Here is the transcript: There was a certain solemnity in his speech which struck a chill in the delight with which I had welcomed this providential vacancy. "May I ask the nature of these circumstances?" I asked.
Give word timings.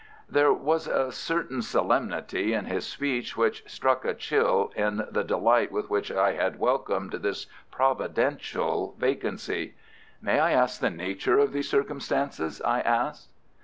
There 0.27 0.51
was 0.51 0.87
a 0.87 1.11
certain 1.11 1.61
solemnity 1.61 2.53
in 2.55 2.65
his 2.65 2.87
speech 2.87 3.37
which 3.37 3.63
struck 3.69 4.03
a 4.03 4.15
chill 4.15 4.71
in 4.75 5.03
the 5.11 5.23
delight 5.23 5.71
with 5.71 5.91
which 5.91 6.11
I 6.11 6.31
had 6.33 6.57
welcomed 6.57 7.11
this 7.13 7.45
providential 7.69 8.95
vacancy. 8.97 9.75
"May 10.19 10.39
I 10.39 10.53
ask 10.53 10.81
the 10.81 10.89
nature 10.89 11.37
of 11.37 11.53
these 11.53 11.69
circumstances?" 11.69 12.63
I 12.63 12.79
asked. 12.79 13.29